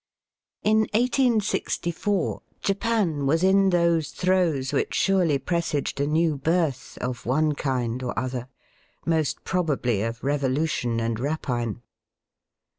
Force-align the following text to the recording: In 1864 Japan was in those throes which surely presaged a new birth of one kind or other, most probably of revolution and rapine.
In 0.63 0.79
1864 0.95 2.41
Japan 2.63 3.27
was 3.27 3.43
in 3.43 3.69
those 3.69 4.09
throes 4.09 4.73
which 4.73 4.95
surely 4.95 5.37
presaged 5.37 6.01
a 6.01 6.07
new 6.07 6.37
birth 6.37 6.97
of 6.97 7.27
one 7.27 7.53
kind 7.53 8.01
or 8.01 8.17
other, 8.17 8.47
most 9.05 9.43
probably 9.43 10.01
of 10.01 10.23
revolution 10.23 10.99
and 10.99 11.19
rapine. 11.19 11.83